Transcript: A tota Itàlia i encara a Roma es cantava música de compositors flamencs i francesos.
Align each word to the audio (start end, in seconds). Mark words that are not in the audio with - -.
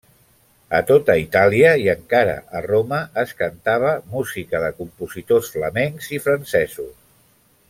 A 0.77 0.77
tota 0.91 1.15
Itàlia 1.23 1.73
i 1.81 1.85
encara 1.93 2.33
a 2.59 2.63
Roma 2.67 3.01
es 3.25 3.35
cantava 3.43 3.93
música 4.17 4.65
de 4.67 4.75
compositors 4.81 5.55
flamencs 5.59 6.13
i 6.19 6.23
francesos. 6.29 6.95